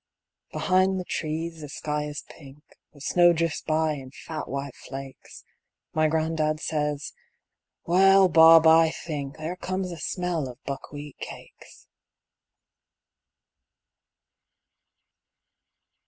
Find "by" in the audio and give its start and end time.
3.61-3.91